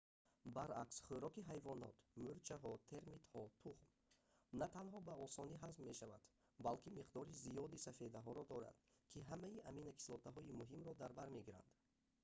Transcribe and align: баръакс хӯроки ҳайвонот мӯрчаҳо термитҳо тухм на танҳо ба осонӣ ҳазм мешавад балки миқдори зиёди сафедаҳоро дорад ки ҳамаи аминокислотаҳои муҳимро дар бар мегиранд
баръакс 0.55 0.97
хӯроки 1.07 1.41
ҳайвонот 1.51 1.95
мӯрчаҳо 2.23 2.71
термитҳо 2.91 3.41
тухм 3.63 3.87
на 4.59 4.65
танҳо 4.75 4.97
ба 5.07 5.13
осонӣ 5.25 5.55
ҳазм 5.63 5.81
мешавад 5.89 6.21
балки 6.65 6.93
миқдори 6.99 7.37
зиёди 7.45 7.83
сафедаҳоро 7.87 8.43
дорад 8.51 8.77
ки 9.11 9.19
ҳамаи 9.29 9.63
аминокислотаҳои 9.69 10.57
муҳимро 10.61 10.93
дар 11.01 11.11
бар 11.17 11.27
мегиранд 11.37 11.69